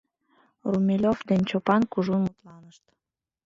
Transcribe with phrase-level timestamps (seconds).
[0.71, 2.83] Румелёв деч Чопан кужун мутланышт.